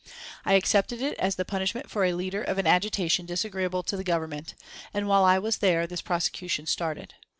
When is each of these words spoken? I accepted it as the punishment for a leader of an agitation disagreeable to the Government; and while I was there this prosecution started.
I 0.45 0.53
accepted 0.53 0.99
it 1.03 1.13
as 1.19 1.35
the 1.35 1.45
punishment 1.45 1.91
for 1.91 2.03
a 2.05 2.13
leader 2.13 2.41
of 2.41 2.57
an 2.57 2.65
agitation 2.65 3.27
disagreeable 3.27 3.83
to 3.83 3.95
the 3.95 4.03
Government; 4.03 4.55
and 4.95 5.07
while 5.07 5.23
I 5.23 5.37
was 5.37 5.59
there 5.59 5.85
this 5.85 6.01
prosecution 6.01 6.65
started. 6.65 7.13